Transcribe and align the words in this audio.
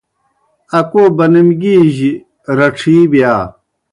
اکو 0.77 1.03
بَنَمگیِ 1.17 1.75
جیْ 1.95 2.11
رڇِھی 2.57 2.97
بِیا۔ 3.11 3.33